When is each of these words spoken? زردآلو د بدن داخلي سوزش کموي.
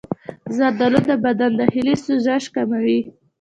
زردآلو 0.55 1.01
د 1.09 1.11
بدن 1.25 1.51
داخلي 1.61 1.95
سوزش 2.05 2.43
کموي. 2.55 2.99